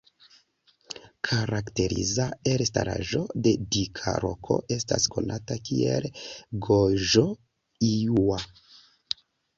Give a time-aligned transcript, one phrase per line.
[1.27, 6.09] Karakteriza elstaraĵo de dika roko estas konata kiel
[6.69, 8.41] "Goĵo-iŭa"